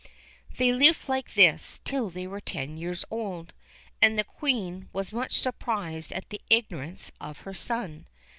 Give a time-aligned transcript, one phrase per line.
[0.57, 1.05] They lived
[1.35, 3.53] thus till they were ten years old,
[4.01, 8.07] and the Queen was much surprised at the ignorance of her son.